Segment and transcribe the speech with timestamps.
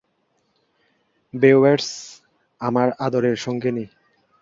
[1.33, 1.89] বেওয়্যার্স,
[2.61, 3.85] আমার আদরের সঙ্গিনী!